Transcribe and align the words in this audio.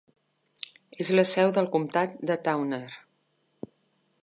És 1.05 1.11
la 1.19 1.25
seu 1.33 1.53
del 1.59 1.69
comtat 1.77 2.17
de 2.31 2.39
Towner. 2.49 2.83